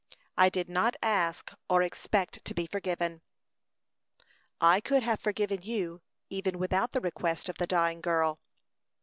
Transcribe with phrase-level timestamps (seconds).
[0.35, 3.21] I did not ask or expect to be forgiven."
[4.59, 8.39] "I could have forgiven you, even without the request of the dying girl."